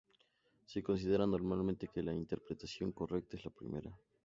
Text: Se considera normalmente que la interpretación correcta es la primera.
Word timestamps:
Se 0.65 0.81
considera 0.81 1.27
normalmente 1.27 1.87
que 1.87 2.01
la 2.01 2.11
interpretación 2.11 2.91
correcta 2.91 3.37
es 3.37 3.45
la 3.45 3.51
primera. 3.51 3.95